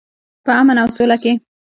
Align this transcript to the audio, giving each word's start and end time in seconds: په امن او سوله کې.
په 0.45 0.51
امن 0.59 0.77
او 0.83 0.87
سوله 0.95 1.17
کې. 1.23 1.33